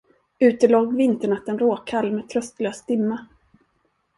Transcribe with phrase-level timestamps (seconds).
[0.39, 3.25] Ute låg vinternatten råkall med tröstlös dimma.